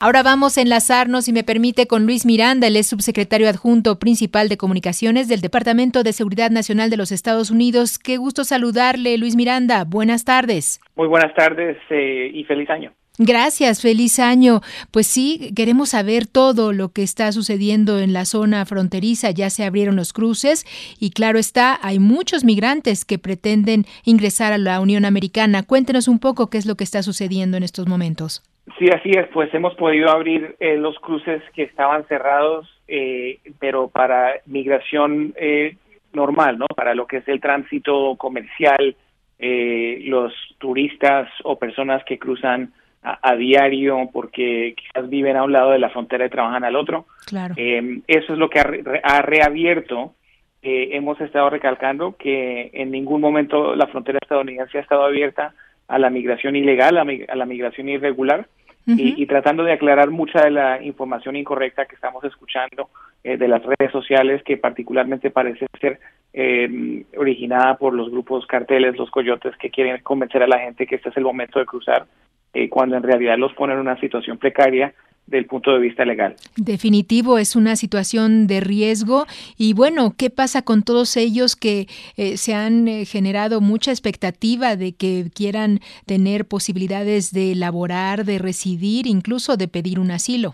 Ahora 0.00 0.22
vamos 0.22 0.56
a 0.56 0.60
enlazarnos, 0.60 1.24
si 1.24 1.32
me 1.32 1.42
permite, 1.42 1.88
con 1.88 2.06
Luis 2.06 2.24
Miranda, 2.24 2.68
el 2.68 2.76
es 2.76 2.86
subsecretario 2.86 3.48
adjunto 3.48 3.98
principal 3.98 4.48
de 4.48 4.56
comunicaciones 4.56 5.26
del 5.26 5.40
Departamento 5.40 6.04
de 6.04 6.12
Seguridad 6.12 6.52
Nacional 6.52 6.88
de 6.88 6.96
los 6.96 7.10
Estados 7.10 7.50
Unidos. 7.50 7.98
Qué 7.98 8.16
gusto 8.16 8.44
saludarle, 8.44 9.18
Luis 9.18 9.34
Miranda. 9.34 9.82
Buenas 9.82 10.24
tardes. 10.24 10.80
Muy 10.94 11.08
buenas 11.08 11.34
tardes 11.34 11.78
eh, 11.90 12.30
y 12.32 12.44
feliz 12.44 12.70
año. 12.70 12.92
Gracias, 13.18 13.82
feliz 13.82 14.20
año. 14.20 14.60
Pues 14.92 15.08
sí, 15.08 15.52
queremos 15.56 15.88
saber 15.88 16.28
todo 16.28 16.72
lo 16.72 16.90
que 16.90 17.02
está 17.02 17.32
sucediendo 17.32 17.98
en 17.98 18.12
la 18.12 18.24
zona 18.24 18.64
fronteriza. 18.66 19.32
Ya 19.32 19.50
se 19.50 19.64
abrieron 19.64 19.96
los 19.96 20.12
cruces 20.12 20.64
y 21.00 21.10
claro 21.10 21.40
está, 21.40 21.76
hay 21.82 21.98
muchos 21.98 22.44
migrantes 22.44 23.04
que 23.04 23.18
pretenden 23.18 23.84
ingresar 24.04 24.52
a 24.52 24.58
la 24.58 24.78
Unión 24.78 25.04
Americana. 25.04 25.64
Cuéntenos 25.64 26.06
un 26.06 26.20
poco 26.20 26.50
qué 26.50 26.58
es 26.58 26.66
lo 26.66 26.76
que 26.76 26.84
está 26.84 27.02
sucediendo 27.02 27.56
en 27.56 27.64
estos 27.64 27.88
momentos. 27.88 28.44
Sí, 28.76 28.88
así 28.90 29.10
es, 29.10 29.26
pues 29.28 29.52
hemos 29.54 29.74
podido 29.74 30.10
abrir 30.10 30.56
eh, 30.60 30.76
los 30.76 30.98
cruces 30.98 31.42
que 31.54 31.62
estaban 31.62 32.04
cerrados, 32.06 32.68
eh, 32.88 33.38
pero 33.58 33.88
para 33.88 34.40
migración 34.46 35.32
eh, 35.36 35.76
normal, 36.12 36.58
¿no? 36.58 36.66
Para 36.66 36.94
lo 36.94 37.06
que 37.06 37.18
es 37.18 37.28
el 37.28 37.40
tránsito 37.40 38.16
comercial, 38.16 38.96
los 39.40 40.32
turistas 40.58 41.30
o 41.44 41.60
personas 41.60 42.02
que 42.04 42.18
cruzan 42.18 42.72
a, 43.04 43.36
diario 43.36 44.10
porque 44.12 44.74
quizás 44.76 45.08
viven 45.08 45.36
a 45.36 45.44
un 45.44 45.52
lado 45.52 45.70
de 45.70 45.78
la 45.78 45.90
frontera 45.90 46.26
y 46.26 46.28
trabajan 46.28 46.64
al 46.64 46.74
otro. 46.74 47.06
Claro. 47.24 47.54
eso 47.56 48.32
es 48.32 48.38
lo 48.38 48.50
que 48.50 48.58
ha, 48.58 49.22
reabierto. 49.22 50.14
hemos 50.60 51.20
estado 51.20 51.50
recalcando 51.50 52.16
que 52.16 52.70
en 52.72 52.90
ningún 52.90 53.20
momento 53.20 53.76
la 53.76 53.86
frontera 53.86 54.18
estadounidense 54.20 54.78
ha 54.78 54.80
estado 54.80 55.04
abierta 55.04 55.54
a 55.86 56.00
la 56.00 56.10
migración 56.10 56.56
ilegal, 56.56 56.98
a 56.98 57.36
la 57.36 57.46
migración 57.46 57.88
irregular 57.88 58.48
y, 58.96 59.26
tratando 59.26 59.64
de 59.64 59.72
aclarar 59.72 60.10
mucha 60.10 60.42
de 60.42 60.50
la 60.50 60.82
información 60.82 61.36
incorrecta 61.36 61.84
que 61.84 61.94
estamos 61.94 62.24
escuchando 62.24 62.88
eh, 63.22 63.36
de 63.36 63.46
las 63.46 63.62
redes 63.62 63.92
sociales, 63.92 64.42
que 64.44 64.56
particularmente 64.56 65.30
parece 65.30 65.66
ser 65.78 66.00
eh, 66.32 67.04
originada 67.16 67.76
por 67.76 67.92
los 67.92 68.10
grupos 68.10 68.46
carteles, 68.46 68.96
los 68.96 69.10
coyotes, 69.10 69.54
que 69.56 69.70
quieren 69.70 70.00
convencer 70.02 70.42
a 70.42 70.46
la 70.46 70.60
gente 70.60 70.86
que 70.86 70.96
este 70.96 71.10
es 71.10 71.16
el 71.18 71.24
momento 71.24 71.58
de 71.58 71.66
cruzar, 71.66 72.06
eh, 72.54 72.70
cuando 72.70 72.96
en 72.96 73.02
realidad 73.02 73.36
los 73.36 73.52
ponen 73.52 73.76
en 73.76 73.82
una 73.82 74.00
situación 74.00 74.38
precaria 74.38 74.94
del 75.28 75.46
punto 75.46 75.72
de 75.72 75.78
vista 75.78 76.04
legal. 76.04 76.34
Definitivo, 76.56 77.38
es 77.38 77.54
una 77.54 77.76
situación 77.76 78.46
de 78.46 78.60
riesgo. 78.60 79.26
Y 79.56 79.74
bueno, 79.74 80.14
¿qué 80.16 80.30
pasa 80.30 80.62
con 80.62 80.82
todos 80.82 81.16
ellos 81.16 81.54
que 81.54 81.86
eh, 82.16 82.36
se 82.36 82.54
han 82.54 82.88
eh, 82.88 83.04
generado 83.04 83.60
mucha 83.60 83.90
expectativa 83.90 84.76
de 84.76 84.96
que 84.96 85.26
quieran 85.34 85.80
tener 86.06 86.46
posibilidades 86.46 87.32
de 87.32 87.54
laborar, 87.54 88.24
de 88.24 88.38
residir, 88.38 89.06
incluso 89.06 89.56
de 89.56 89.68
pedir 89.68 89.98
un 89.98 90.10
asilo? 90.10 90.52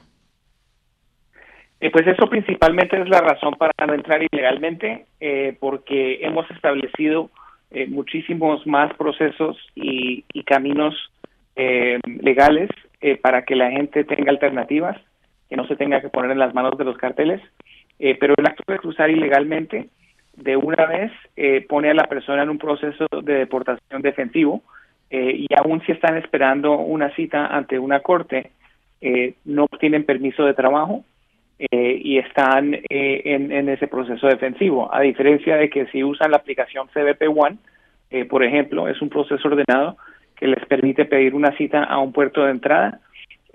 Eh, 1.81 1.91
pues 1.91 2.06
eso 2.06 2.28
principalmente 2.28 3.00
es 3.00 3.09
la 3.09 3.20
razón 3.20 3.55
para 3.55 3.72
no 3.86 3.94
entrar 3.94 4.20
ilegalmente, 4.22 5.06
porque 5.61 6.19
hemos 6.22 6.50
establecido 6.50 7.31
muchísimos 7.88 8.66
más 8.66 8.94
procesos 8.94 9.56
y, 9.75 10.25
y 10.33 10.44
caminos 10.44 10.94
legales 12.05 12.70
eh, 13.06 13.19
para 13.19 13.42
que 13.42 13.55
la 13.55 13.70
gente 13.70 14.02
tenga 14.05 14.30
alternativas, 14.30 14.97
que 15.50 15.56
no 15.56 15.66
se 15.66 15.77
tenga 15.77 16.00
que 16.00 16.08
poner 16.08 16.30
en 16.30 16.38
las 16.38 16.55
manos 16.55 16.78
de 16.78 16.86
los 16.86 16.97
carteles. 16.97 17.38
Eh, 17.98 18.16
pero 18.19 18.33
el 18.34 18.47
acto 18.47 18.62
de 18.66 18.78
cruzar 18.78 19.10
ilegalmente 19.10 19.91
de 20.38 20.56
una 20.56 20.86
vez 20.86 21.12
eh, 21.36 21.66
pone 21.69 21.91
a 21.91 21.94
la 21.94 22.05
persona 22.05 22.44
en 22.44 22.48
un 22.48 22.56
proceso 22.56 23.05
de 23.22 23.34
deportación 23.34 24.00
defensivo 24.00 24.62
y 25.10 25.47
aún 25.55 25.80
si 25.84 25.92
están 25.92 26.16
esperando 26.16 26.72
una 26.78 27.14
cita 27.14 27.47
ante 27.47 27.78
una 27.78 28.00
corte, 28.00 28.50
no 29.44 29.69
tienen 29.78 30.05
permiso 30.05 30.44
de 30.44 30.55
trabajo 30.55 31.05
y 31.56 32.19
están 32.19 32.75
en, 32.88 33.52
en, 33.52 33.69
ese 33.69 33.86
proceso 33.86 34.27
defensivo. 34.27 34.92
A 34.92 35.02
diferencia 35.02 35.56
de 35.56 35.70
que 35.70 35.86
si 35.92 36.02
usan 36.02 36.32
la 36.32 36.38
aplicación 36.38 36.88
CBP 36.88 37.28
One, 37.28 37.59
por 38.28 38.43
ejemplo, 38.43 38.88
es 38.88 39.00
un 39.00 39.09
proceso 39.09 39.47
ordenado 39.47 39.98
que 40.37 40.47
les 40.47 40.65
permite 40.67 41.05
pedir 41.05 41.34
una 41.34 41.56
cita 41.56 41.84
a 41.84 41.99
un 41.99 42.12
puerto 42.12 42.45
de 42.45 42.50
entrada, 42.50 43.00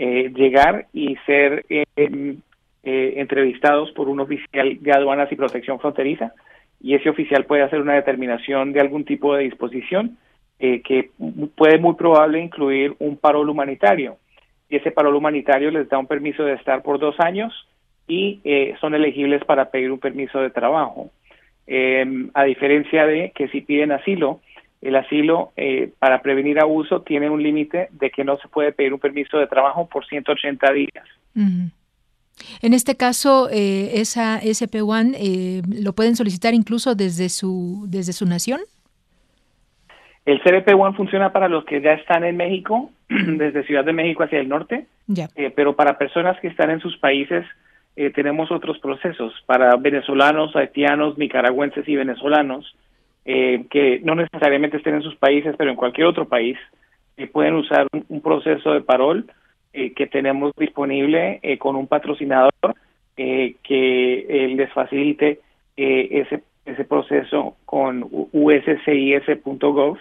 eh, 0.02 0.32
llegar 0.34 0.88
y 0.94 1.18
ser 1.26 1.66
eh, 1.70 1.84
eh, 1.98 3.14
entrevistados 3.18 3.92
por 3.92 4.08
un 4.08 4.22
oficial 4.22 4.78
de 4.80 4.94
aduanas 4.94 5.30
y 5.30 5.36
protección 5.36 5.78
fronteriza 5.78 6.32
y 6.82 6.96
ese 6.96 7.10
oficial 7.10 7.44
puede 7.44 7.64
hacer 7.64 7.82
una 7.82 7.96
determinación 7.96 8.72
de 8.72 8.80
algún 8.80 9.04
tipo 9.04 9.36
de 9.36 9.44
disposición 9.44 10.18
que 10.58 11.12
puede 11.56 11.78
muy 11.78 11.96
probable 11.96 12.42
incluir 12.42 12.94
un 13.00 13.16
parol 13.16 13.50
humanitario 13.50 14.18
y 14.70 14.76
ese 14.76 14.92
parol 14.92 15.16
humanitario 15.16 15.72
les 15.72 15.88
da 15.88 15.98
un 15.98 16.08
permiso 16.08 16.44
de 16.44 16.54
estar 16.54 16.82
por 16.82 17.00
dos 17.00 17.18
años 17.20 17.54
y 18.08 18.42
son 18.80 18.94
elegibles 18.94 19.44
para 19.46 19.72
pedir 19.72 19.92
un 19.92 20.00
permiso 20.00 20.40
de 20.40 20.50
trabajo. 20.50 21.12
a 22.34 22.44
diferencia 22.44 23.06
de 23.06 23.32
que 23.36 23.48
si 23.50 23.62
piden 23.62 23.94
asilo, 23.94 24.42
el 24.82 24.96
asilo 24.96 25.52
eh, 25.58 25.92
para 26.00 26.22
prevenir 26.22 26.60
abuso 26.60 27.02
tiene 27.02 27.30
un 27.30 27.44
límite 27.44 27.90
de 27.92 28.10
que 28.12 28.24
no 28.24 28.38
se 28.38 28.48
puede 28.48 28.72
pedir 28.72 28.94
un 28.94 29.00
permiso 29.00 29.38
de 29.38 29.48
trabajo 29.48 29.88
por 29.88 30.06
180 30.06 30.72
días. 30.72 31.06
En 31.36 32.74
este 32.74 32.96
caso, 32.96 33.50
eh, 33.52 34.00
esa 34.00 34.40
SP1 34.42 35.16
eh, 35.18 35.62
lo 35.84 35.94
pueden 35.94 36.16
solicitar 36.16 36.54
incluso 36.54 36.96
desde 36.96 37.30
su 37.30 37.86
desde 37.88 38.14
su 38.14 38.26
nación. 38.26 38.62
El 40.26 40.42
CBP-1 40.44 40.96
funciona 40.96 41.34
para 41.34 41.50
los 41.50 41.66
que 41.66 41.82
ya 41.82 41.94
están 41.94 42.24
en 42.24 42.38
México, 42.38 42.92
desde 43.10 43.64
Ciudad 43.64 43.84
de 43.84 43.94
México 43.94 44.24
hacia 44.24 44.40
el 44.40 44.48
norte, 44.48 44.86
eh, 45.36 45.52
pero 45.56 45.76
para 45.76 45.98
personas 45.98 46.40
que 46.40 46.48
están 46.48 46.70
en 46.70 46.80
sus 46.80 46.98
países 46.98 47.46
tenemos 48.16 48.50
otros 48.50 48.80
procesos. 48.80 49.34
Para 49.46 49.76
venezolanos, 49.76 50.56
haitianos, 50.56 51.18
nicaragüenses 51.18 51.86
y 51.86 51.98
venezolanos, 51.98 52.74
eh, 53.32 53.68
que 53.70 54.00
no 54.04 54.16
necesariamente 54.16 54.78
estén 54.78 54.96
en 54.96 55.04
sus 55.04 55.16
países, 55.16 55.54
pero 55.56 55.70
en 55.70 55.76
cualquier 55.76 56.08
otro 56.08 56.28
país, 56.28 56.58
eh, 57.16 57.28
pueden 57.28 57.54
usar 57.54 57.86
un, 57.92 58.22
proceso 58.22 58.74
de 58.74 58.82
parol 58.82 59.30
eh, 59.72 59.94
que 59.94 60.08
tenemos 60.08 60.52
disponible 60.58 61.40
con 61.60 61.76
un 61.76 61.86
patrocinador 61.86 62.52
que 63.16 64.56
les 64.58 64.74
facilite 64.74 65.42
ese, 65.78 66.42
ese 66.66 66.86
proceso 66.86 67.56
con 67.66 68.04
uscis.gov, 68.32 69.98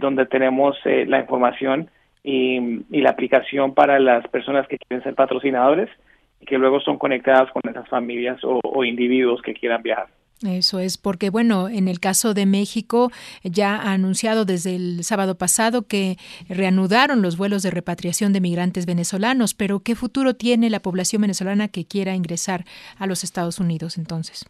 donde 0.00 0.26
tenemos 0.26 0.76
la 0.84 1.20
información 1.20 1.88
y, 2.24 2.82
la 2.90 3.10
aplicación 3.10 3.72
para 3.72 4.00
las 4.00 4.26
personas 4.26 4.66
que 4.66 4.78
quieren 4.78 5.04
ser 5.04 5.14
patrocinadores 5.14 5.90
y 6.40 6.46
que 6.46 6.58
luego 6.58 6.80
son 6.80 6.98
conectadas 6.98 7.52
con 7.52 7.62
esas 7.70 7.88
familias 7.88 8.40
o 8.42 8.84
individuos 8.84 9.42
que 9.42 9.54
quieran 9.54 9.84
viajar. 9.84 10.08
Eso 10.46 10.78
es 10.78 10.98
porque, 10.98 11.30
bueno, 11.30 11.68
en 11.68 11.88
el 11.88 11.98
caso 11.98 12.32
de 12.32 12.46
México 12.46 13.10
ya 13.42 13.74
ha 13.74 13.92
anunciado 13.92 14.44
desde 14.44 14.76
el 14.76 15.02
sábado 15.02 15.36
pasado 15.36 15.82
que 15.88 16.16
reanudaron 16.48 17.22
los 17.22 17.36
vuelos 17.36 17.64
de 17.64 17.72
repatriación 17.72 18.32
de 18.32 18.40
migrantes 18.40 18.86
venezolanos, 18.86 19.54
pero 19.54 19.80
¿qué 19.80 19.96
futuro 19.96 20.34
tiene 20.34 20.70
la 20.70 20.80
población 20.80 21.22
venezolana 21.22 21.66
que 21.66 21.86
quiera 21.86 22.14
ingresar 22.14 22.64
a 22.98 23.06
los 23.06 23.24
Estados 23.24 23.58
Unidos 23.58 23.98
entonces? 23.98 24.48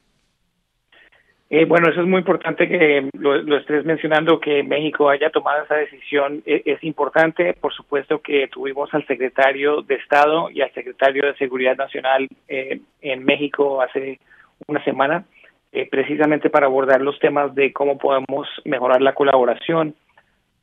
Eh, 1.50 1.64
bueno, 1.64 1.88
eso 1.88 2.02
es 2.02 2.06
muy 2.06 2.18
importante 2.18 2.68
que 2.68 3.08
lo, 3.14 3.56
estés 3.56 3.82
mencionando, 3.86 4.38
que 4.38 4.62
México 4.62 5.08
haya 5.08 5.30
tomado 5.30 5.64
esa 5.64 5.76
decisión. 5.76 6.42
E, 6.44 6.60
es, 6.66 6.84
importante, 6.84 7.54
por 7.54 7.72
supuesto, 7.72 8.20
que 8.20 8.48
tuvimos 8.48 8.92
al 8.92 9.06
secretario 9.06 9.80
de 9.80 9.94
Estado 9.94 10.50
y 10.50 10.60
al 10.60 10.70
secretario 10.74 11.24
de 11.24 11.34
Seguridad 11.36 11.76
Nacional 11.76 12.28
eh, 12.48 12.80
en 13.00 13.24
México 13.24 13.80
hace 13.80 14.20
una 14.66 14.84
semana 14.84 15.24
eh, 15.70 15.86
precisamente 15.90 16.48
para 16.48 16.66
abordar 16.66 17.02
los 17.02 17.18
temas 17.18 17.54
de 17.54 17.74
cómo 17.74 17.98
podemos 17.98 18.48
mejorar 18.64 19.02
la 19.02 19.14
colaboración. 19.14 19.94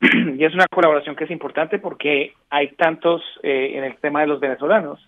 y 0.00 0.44
es 0.44 0.52
una 0.52 0.66
colaboración 0.66 1.14
que 1.14 1.24
es 1.24 1.30
importante 1.30 1.78
porque 1.78 2.32
hay 2.50 2.68
tantos, 2.72 3.22
eh, 3.44 3.72
en 3.74 3.84
el 3.84 3.96
tema 3.98 4.22
de 4.22 4.26
los 4.26 4.40
venezolanos, 4.40 4.98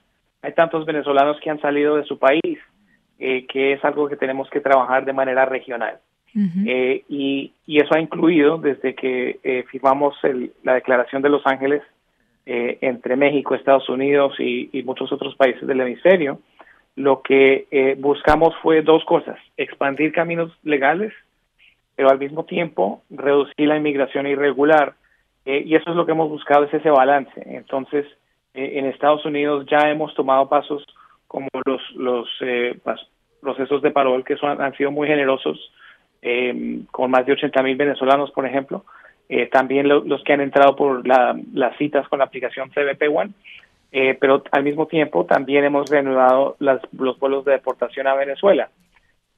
hay 0.40 0.52
tantos 0.52 0.86
venezolanos 0.86 1.40
que 1.40 1.50
han 1.50 1.60
salido 1.60 1.96
de 1.96 2.04
su 2.04 2.16
país, 2.16 2.58
eh, 3.18 3.44
que 3.46 3.72
es 3.72 3.84
algo 3.84 4.08
que 4.08 4.16
tenemos 4.16 4.48
que 4.50 4.60
trabajar 4.60 5.04
de 5.04 5.12
manera 5.12 5.44
regional. 5.44 5.98
y, 6.32 7.52
y, 7.66 7.80
eso 7.82 7.94
ha 7.94 8.00
incluido 8.00 8.58
desde 8.58 8.94
que 8.94 9.64
firmamos 9.70 10.14
la 10.62 10.74
Declaración 10.74 11.22
de 11.22 11.30
Los 11.30 11.44
Ángeles 11.44 11.82
entre 12.46 13.16
México, 13.16 13.54
Estados 13.56 13.88
Unidos 13.88 14.36
y, 14.38 14.68
y 14.72 14.84
muchos 14.84 15.10
otros 15.10 15.34
países 15.34 15.66
del 15.66 15.80
hemisferio, 15.80 16.38
lo 16.98 17.22
que 17.22 17.68
eh, 17.70 17.94
buscamos 17.96 18.54
fue 18.60 18.82
dos 18.82 19.04
cosas, 19.04 19.38
expandir 19.56 20.12
caminos 20.12 20.52
legales, 20.64 21.12
pero 21.94 22.10
al 22.10 22.18
mismo 22.18 22.44
tiempo 22.44 23.02
reducir 23.08 23.68
la 23.68 23.76
inmigración 23.76 24.26
irregular. 24.26 24.94
Eh, 25.44 25.62
y 25.64 25.76
eso 25.76 25.90
es 25.90 25.96
lo 25.96 26.04
que 26.04 26.12
hemos 26.12 26.28
buscado, 26.28 26.64
es 26.64 26.74
ese 26.74 26.90
balance. 26.90 27.40
Entonces, 27.46 28.04
eh, 28.52 28.72
en 28.74 28.86
Estados 28.86 29.24
Unidos 29.24 29.64
ya 29.70 29.88
hemos 29.88 30.12
tomado 30.14 30.48
pasos 30.48 30.84
como 31.28 31.48
los, 31.64 31.80
los 31.94 32.28
procesos 33.40 33.80
de 33.82 33.90
parol 33.90 34.24
que 34.24 34.36
son, 34.36 34.60
han 34.60 34.74
sido 34.76 34.90
muy 34.90 35.06
generosos, 35.06 35.72
con 36.90 37.10
más 37.12 37.26
de 37.26 37.32
80 37.34 37.62
mil 37.62 37.76
venezolanos, 37.76 38.32
por 38.32 38.44
ejemplo. 38.44 38.84
también 39.52 39.86
los 39.86 40.24
que 40.24 40.32
han 40.32 40.40
entrado 40.40 40.74
por 40.74 41.06
las 41.06 41.76
citas 41.76 42.08
con 42.08 42.18
la 42.18 42.24
aplicación 42.24 42.70
CBP 42.70 43.14
One 43.14 43.32
eh, 43.90 44.16
pero 44.20 44.42
al 44.50 44.64
mismo 44.64 44.86
tiempo 44.86 45.24
también 45.24 45.64
hemos 45.64 45.88
reanudado 45.90 46.56
las, 46.58 46.80
los 46.92 47.18
vuelos 47.18 47.44
de 47.44 47.52
deportación 47.52 48.06
a 48.06 48.14
Venezuela. 48.14 48.70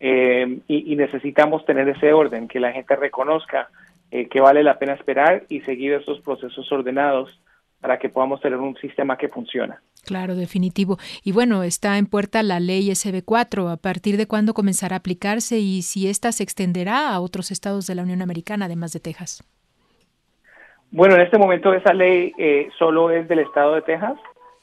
Eh, 0.01 0.61
y, 0.67 0.97
necesitamos 0.97 1.65
tener 1.67 1.87
ese 1.89 2.13
orden, 2.15 2.49
que 2.49 2.59
la 2.59 2.73
gente 2.73 2.97
reconozca 2.97 3.69
eh, 4.11 4.29
que 4.29 4.41
vale 4.41 4.63
la 4.63 4.79
pena 4.79 4.95
esperar 4.95 5.45
y 5.51 5.61
seguir 5.61 5.93
esos 5.93 6.21
procesos 6.21 6.73
ordenados 6.73 7.39
para 7.81 7.99
que 7.99 8.09
podamos 8.09 8.41
tener 8.41 8.59
un 8.59 8.77
sistema 8.77 9.19
que 9.19 9.29
funciona. 9.29 9.83
Claro, 10.05 10.35
definitivo. 10.35 10.99
Y 11.23 11.33
bueno, 11.33 11.63
está 11.63 11.99
en 11.99 12.07
puerta 12.07 12.43
la 12.43 12.61
ley 12.61 12.89
SB4. 12.89 13.71
¿A 13.71 13.77
partir 13.77 14.17
de 14.17 14.27
cuándo 14.27 14.55
comenzará 14.55 14.97
a 14.97 14.99
aplicarse 14.99 15.59
y 15.59 15.83
si 15.83 16.09
ésta 16.09 16.33
se 16.33 16.43
extenderá 16.43 17.11
a 17.11 17.21
otros 17.21 17.51
estados 17.51 17.87
de 17.87 17.95
la 17.95 18.03
Unión 18.03 18.23
Americana, 18.23 18.65
además 18.65 18.93
de 18.93 19.01
Texas? 19.01 19.45
Bueno, 20.91 21.15
en 21.15 21.21
este 21.21 21.39
momento 21.39 21.73
esa 21.73 21.93
ley 21.93 22.33
eh, 22.39 22.69
solo 22.79 23.11
es 23.11 23.29
del 23.29 23.41
estado 23.41 23.75
de 23.75 23.83
Texas. 23.83 24.19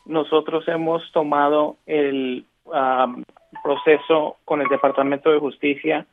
Nosotros 0.08 0.68
hemos 0.68 1.12
tomado 1.12 1.78
el 1.86 2.46
proceso 3.64 4.38
con 4.46 4.62
el 4.62 4.68
Departamento 4.68 5.32
de 5.32 5.40
Justicia 5.40 6.06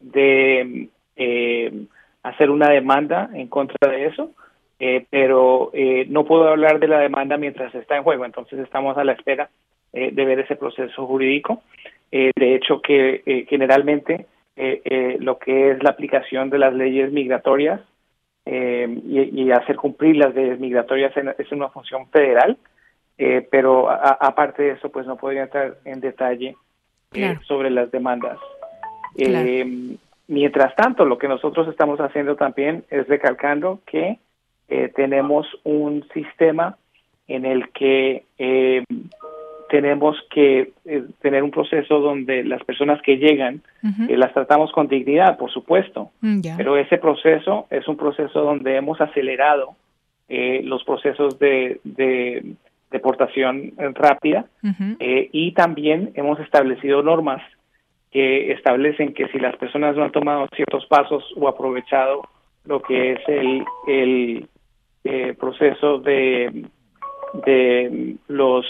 de 0.00 0.88
eh, 1.16 1.86
hacer 2.22 2.50
una 2.50 2.68
demanda 2.68 3.30
en 3.34 3.48
contra 3.48 3.90
de 3.90 4.06
eso, 4.06 4.30
eh, 4.78 5.06
pero 5.10 5.70
eh, 5.72 6.06
no 6.08 6.24
puedo 6.24 6.48
hablar 6.48 6.80
de 6.80 6.88
la 6.88 7.00
demanda 7.00 7.36
mientras 7.36 7.74
está 7.74 7.96
en 7.96 8.02
juego, 8.02 8.24
entonces 8.24 8.58
estamos 8.60 8.96
a 8.96 9.04
la 9.04 9.12
espera 9.12 9.50
de 9.92 10.24
ver 10.24 10.38
ese 10.38 10.54
proceso 10.54 11.04
jurídico. 11.04 11.64
de 12.12 12.54
hecho, 12.54 12.80
que 12.80 13.44
generalmente 13.48 14.26
lo 15.18 15.36
que 15.40 15.72
es 15.72 15.82
la 15.82 15.90
aplicación 15.90 16.48
de 16.48 16.58
las 16.58 16.72
leyes 16.72 17.10
migratorias 17.10 17.80
y, 18.46 19.50
hacer 19.50 19.74
cumplir 19.74 20.16
las 20.16 20.32
leyes 20.32 20.60
migratorias 20.60 21.12
es 21.38 21.50
una 21.50 21.70
función 21.70 22.08
federal, 22.10 22.56
pero 23.50 23.90
aparte 23.90 24.62
de 24.62 24.70
eso, 24.72 24.88
pues 24.90 25.06
no 25.06 25.16
podría 25.16 25.42
entrar 25.42 25.76
en 25.84 26.00
detalle 26.00 26.56
eh, 27.12 27.36
sobre 27.46 27.70
las 27.70 27.90
demandas. 27.90 28.38
Eh, 29.16 29.96
mientras 30.28 30.76
tanto, 30.76 31.04
lo 31.04 31.18
que 31.18 31.26
nosotros 31.26 31.66
estamos 31.66 31.98
haciendo 31.98 32.36
también 32.36 32.84
es 32.88 33.08
recalcando 33.08 33.80
que 33.84 34.18
eh, 34.68 34.92
tenemos 34.94 35.48
un 35.64 36.06
sistema 36.14 36.76
en 37.26 37.46
el 37.46 37.70
que 37.70 38.24
tenemos 39.68 40.16
que 40.30 40.72
tener 41.20 41.42
un 41.42 41.50
proceso 41.50 41.98
donde 41.98 42.44
las 42.44 42.62
personas 42.62 43.02
que 43.02 43.18
llegan 43.18 43.62
las 44.08 44.32
tratamos 44.32 44.70
con 44.70 44.86
dignidad, 44.86 45.36
por 45.36 45.50
supuesto, 45.50 46.10
mm, 46.20 46.42
pero 46.56 46.76
ese 46.76 46.98
proceso 46.98 47.66
es 47.70 47.86
un 47.88 47.96
proceso 47.96 48.42
donde 48.42 48.76
hemos 48.76 49.00
acelerado 49.00 49.74
los 50.28 50.84
procesos 50.84 51.40
de 51.40 51.80
deportación 52.90 53.72
rápida 53.94 54.46
eh, 54.98 55.28
y 55.32 55.52
también 55.52 56.12
hemos 56.14 56.40
establecido 56.40 57.02
normas 57.02 57.42
que 58.10 58.52
establecen 58.52 59.14
que 59.14 59.28
si 59.28 59.38
las 59.38 59.56
personas 59.56 59.96
no 59.96 60.04
han 60.04 60.10
tomado 60.10 60.48
ciertos 60.54 60.86
pasos 60.86 61.24
o 61.36 61.48
aprovechado 61.48 62.22
lo 62.64 62.82
que 62.82 63.12
es 63.12 63.20
el, 63.28 63.64
el 63.86 64.48
eh, 65.04 65.34
proceso 65.38 65.98
de, 66.00 66.66
de 67.46 68.16
los 68.28 68.66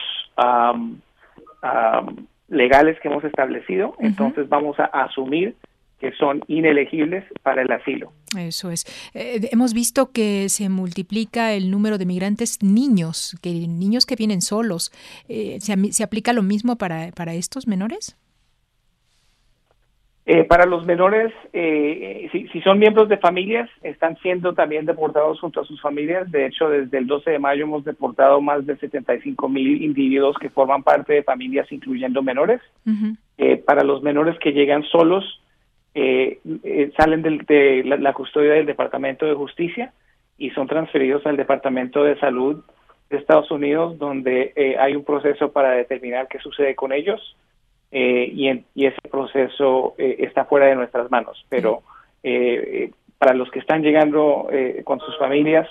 legales 2.49 2.99
que 3.01 3.09
hemos 3.09 3.25
establecido, 3.25 3.95
entonces 4.01 4.49
vamos 4.49 4.79
a 4.79 4.85
asumir 4.85 5.55
que 6.01 6.13
son 6.13 6.43
inelegibles 6.49 7.25
para 7.43 7.63
el 7.63 7.71
asilo. 7.71 8.13
Eso 8.37 8.71
es. 8.71 8.85
Eh, 9.15 9.49
hemos 9.53 9.75
visto 9.75 10.13
que 10.13 10.49
se 10.49 10.69
multiplica 10.69 11.53
el 11.53 11.71
número 11.71 11.99
de 11.99 12.07
migrantes 12.07 12.63
niños, 12.63 13.39
que 13.43 13.51
niños 13.51 14.07
que 14.07 14.17
vienen 14.17 14.41
solos. 14.41 14.91
Eh, 15.29 15.59
¿se, 15.61 16.03
aplica 16.03 16.33
lo 16.33 16.43
mismo 16.43 16.77
para, 16.77 17.11
para 17.13 17.35
estos 17.35 17.67
menores? 17.67 18.17
Eh, 20.27 20.45
para 20.45 20.65
los 20.65 20.87
menores, 20.87 21.33
si, 21.53 22.47
si, 22.49 22.61
son 22.61 22.79
miembros 22.79 23.09
de 23.09 23.17
familias, 23.17 23.69
están 23.83 24.17
siendo 24.19 24.55
también 24.55 24.87
deportados 24.87 25.41
junto 25.41 25.61
a 25.61 25.65
sus 25.65 25.81
familias. 25.81 26.31
De 26.31 26.47
hecho, 26.47 26.69
desde 26.69 26.99
el 26.99 27.09
12 27.09 27.33
de 27.33 27.39
mayo 27.41 27.65
hemos 27.65 27.85
deportado 27.85 28.41
más 28.41 28.65
de 28.65 28.77
75 28.77 29.49
mil 29.49 29.83
individuos 29.83 30.37
que 30.39 30.51
forman 30.51 30.85
parte 30.85 31.15
de 31.15 31.25
familias, 31.25 31.71
incluyendo 31.73 32.23
menores. 32.23 32.61
para 33.67 33.83
los 33.83 34.03
menores 34.03 34.39
que 34.39 34.53
llegan 34.53 34.85
solos, 34.85 35.40
eh, 35.95 36.39
eh, 36.63 36.93
salen 36.97 37.23
de 37.23 37.83
la, 37.85 38.13
custodia 38.13 38.53
del 38.53 38.67
Departamento 38.67 39.27
de 39.27 39.35
Justicia 39.35 39.93
y 40.39 40.51
son 40.51 40.69
transferidos 40.69 41.27
al 41.27 41.37
Departamento 41.37 42.05
de 42.05 42.19
Salud 42.19 42.63
de 43.09 43.17
Estados 43.17 43.51
Unidos, 43.51 43.99
donde 43.99 44.53
eh, 44.55 44.77
hay 44.79 44.95
un 44.95 45.05
proceso 45.05 45.51
para 45.51 45.73
determinar 45.73 46.29
qué 46.29 46.39
sucede 46.39 46.77
con 46.77 46.93
ellos 46.93 47.37
y, 47.93 48.49
ese 48.77 49.09
proceso 49.11 49.95
está 49.99 50.45
fuera 50.45 50.67
de 50.67 50.77
nuestras 50.77 51.11
manos. 51.11 51.45
Pero 51.49 51.83
para 53.19 53.35
los 53.35 53.51
que 53.51 53.59
están 53.59 53.83
llegando 53.83 54.49
con 54.85 55.01
sus 55.01 55.19
familias, 55.19 55.69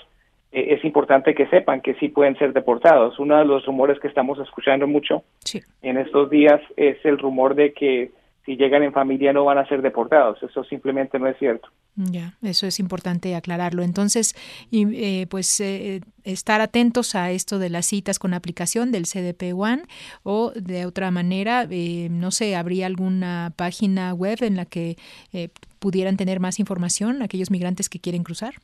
es 0.52 0.84
importante 0.84 1.34
que 1.34 1.46
sepan 1.46 1.80
que 1.80 1.94
sí 1.94 2.08
pueden 2.08 2.36
ser 2.36 2.52
deportados. 2.52 3.18
Uno 3.18 3.38
de 3.38 3.46
los 3.46 3.64
rumores 3.64 3.98
que 4.00 4.08
estamos 4.08 4.38
escuchando 4.38 4.86
mucho 4.86 5.22
en 5.80 5.96
estos 5.96 6.28
días 6.28 6.60
es 6.76 7.02
el 7.06 7.16
rumor 7.16 7.54
de 7.54 7.72
que 7.72 8.10
si 8.44 8.56
llegan 8.56 8.82
en 8.82 8.92
familia 8.92 9.32
no 9.32 9.44
van 9.44 9.58
a 9.58 9.66
ser 9.66 9.82
deportados. 9.82 10.42
Eso 10.42 10.64
simplemente 10.64 11.18
no 11.18 11.26
es 11.26 11.36
cierto. 11.38 11.68
Ya, 11.96 12.34
eso 12.42 12.66
es 12.66 12.80
importante 12.80 13.34
aclararlo. 13.34 13.82
Entonces, 13.82 14.34
y, 14.70 14.86
eh, 14.94 15.26
pues 15.28 15.60
eh, 15.60 16.00
estar 16.24 16.60
atentos 16.60 17.14
a 17.14 17.30
esto 17.30 17.58
de 17.58 17.68
las 17.68 17.86
citas 17.86 18.18
con 18.18 18.32
aplicación 18.32 18.92
del 18.92 19.04
CDP 19.04 19.54
One 19.54 19.82
o 20.22 20.52
de 20.52 20.86
otra 20.86 21.10
manera, 21.10 21.66
eh, 21.70 22.08
no 22.10 22.30
sé, 22.30 22.56
¿habría 22.56 22.86
alguna 22.86 23.52
página 23.56 24.14
web 24.14 24.38
en 24.42 24.56
la 24.56 24.64
que 24.64 24.96
pudieran 25.78 26.16
tener 26.16 26.40
más 26.40 26.58
información 26.58 27.22
aquellos 27.22 27.50
migrantes 27.50 27.88
que 27.88 28.00
quieren 28.00 28.22
cruzar? 28.22 28.54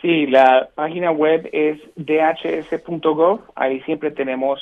Sí, 0.00 0.26
la 0.26 0.70
página 0.74 1.10
web 1.10 1.48
es 1.52 1.78
dhs.gov. 1.96 3.40
Ahí 3.54 3.80
siempre 3.82 4.10
tenemos 4.10 4.60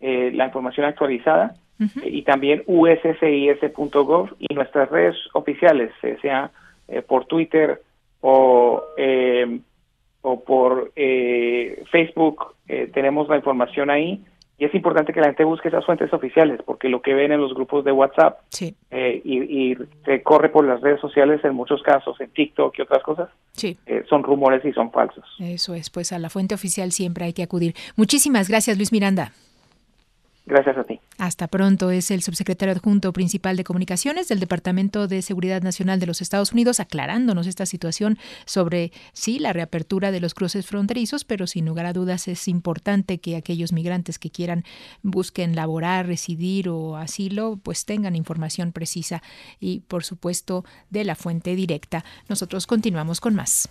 la 0.00 0.44
información 0.44 0.84
actualizada 0.84 1.54
y 1.78 2.22
también 2.22 2.62
uscis.gov 2.66 4.30
y 4.38 4.54
nuestras 4.54 4.90
redes 4.90 5.16
oficiales, 5.32 5.90
sea 6.22 6.50
eh, 6.88 7.02
por 7.02 7.26
Twitter 7.26 7.82
o, 8.20 8.82
eh, 8.96 9.58
o 10.22 10.44
por 10.44 10.92
eh, 10.96 11.82
Facebook, 11.90 12.54
tenemos 12.92 13.28
la 13.28 13.36
información 13.36 13.90
ahí. 13.90 14.22
Y 14.56 14.66
es 14.66 14.74
importante 14.74 15.12
que 15.12 15.18
la 15.18 15.26
gente 15.26 15.42
busque 15.42 15.66
esas 15.66 15.84
fuentes 15.84 16.12
oficiales, 16.12 16.60
porque 16.64 16.88
lo 16.88 17.02
que 17.02 17.12
ven 17.12 17.32
en 17.32 17.40
los 17.40 17.54
grupos 17.54 17.84
de 17.84 17.90
WhatsApp 17.90 18.38
y, 18.60 18.72
y, 19.24 19.76
se 20.04 20.22
corre 20.22 20.48
por 20.48 20.64
las 20.64 20.80
redes 20.80 21.00
sociales 21.00 21.44
en 21.44 21.56
muchos 21.56 21.82
casos, 21.82 22.20
en 22.20 22.30
TikTok 22.30 22.78
y 22.78 22.82
otras 22.82 23.02
cosas, 23.02 23.30
son 24.08 24.22
rumores 24.22 24.64
y 24.64 24.72
son 24.72 24.92
falsos. 24.92 25.24
Eso 25.40 25.74
es, 25.74 25.90
pues 25.90 26.12
a 26.12 26.20
la 26.20 26.30
fuente 26.30 26.54
oficial 26.54 26.92
siempre 26.92 27.24
hay 27.24 27.32
que 27.32 27.42
acudir. 27.42 27.74
Muchísimas 27.96 28.48
gracias, 28.48 28.76
Luis 28.76 28.92
Miranda. 28.92 29.32
Gracias 30.46 30.76
a 30.76 30.84
ti. 30.84 31.00
Hasta 31.16 31.48
pronto. 31.48 31.90
Es 31.90 32.10
el 32.10 32.22
subsecretario 32.22 32.74
adjunto 32.74 33.14
principal 33.14 33.56
de 33.56 33.64
comunicaciones 33.64 34.28
del 34.28 34.40
Departamento 34.40 35.08
de 35.08 35.22
Seguridad 35.22 35.62
Nacional 35.62 36.00
de 36.00 36.06
los 36.06 36.20
Estados 36.20 36.52
Unidos 36.52 36.80
aclarándonos 36.80 37.46
esta 37.46 37.64
situación 37.64 38.18
sobre, 38.44 38.92
sí, 39.14 39.38
la 39.38 39.54
reapertura 39.54 40.10
de 40.10 40.20
los 40.20 40.34
cruces 40.34 40.66
fronterizos, 40.66 41.24
pero 41.24 41.46
sin 41.46 41.64
lugar 41.64 41.86
a 41.86 41.94
dudas 41.94 42.28
es 42.28 42.46
importante 42.46 43.18
que 43.18 43.36
aquellos 43.36 43.72
migrantes 43.72 44.18
que 44.18 44.30
quieran 44.30 44.64
busquen 45.02 45.56
laborar, 45.56 46.06
residir 46.06 46.68
o 46.68 46.96
asilo, 46.96 47.58
pues 47.62 47.86
tengan 47.86 48.14
información 48.14 48.72
precisa 48.72 49.22
y, 49.60 49.80
por 49.80 50.04
supuesto, 50.04 50.64
de 50.90 51.04
la 51.04 51.14
fuente 51.14 51.56
directa. 51.56 52.04
Nosotros 52.28 52.66
continuamos 52.66 53.20
con 53.20 53.34
más. 53.34 53.70